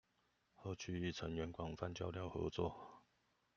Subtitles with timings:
[0.55, 3.03] 和區域成員廣泛交流合作